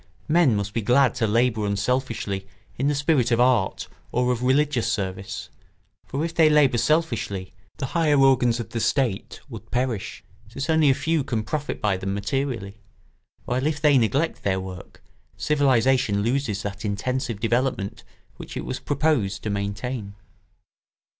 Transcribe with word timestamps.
Men 0.27 0.55
must 0.55 0.73
be 0.73 0.81
glad 0.81 1.13
to 1.13 1.27
labour 1.27 1.63
unselfishly 1.67 2.47
in 2.75 2.87
the 2.87 2.95
spirit 2.95 3.29
of 3.29 3.39
art 3.39 3.87
or 4.11 4.31
of 4.31 4.41
religious 4.41 4.91
service: 4.91 5.49
for 6.07 6.25
if 6.25 6.33
they 6.33 6.49
labour 6.49 6.79
selfishly, 6.79 7.53
the 7.77 7.85
higher 7.85 8.19
organs 8.19 8.59
of 8.59 8.71
the 8.71 8.79
state 8.79 9.41
would 9.47 9.69
perish, 9.69 10.23
since 10.49 10.71
only 10.71 10.89
a 10.89 10.95
few 10.95 11.23
can 11.23 11.43
profit 11.43 11.79
by 11.79 11.97
them 11.97 12.15
materially; 12.15 12.81
while 13.45 13.67
if 13.67 13.79
they 13.79 13.99
neglect 13.99 14.41
their 14.41 14.59
work, 14.59 15.03
civilisation 15.37 16.23
loses 16.23 16.63
that 16.63 16.83
intensive 16.83 17.39
development 17.39 18.03
which 18.37 18.57
it 18.57 18.65
was 18.65 18.79
proposed 18.79 19.43
to 19.43 19.51
maintain. 19.51 20.15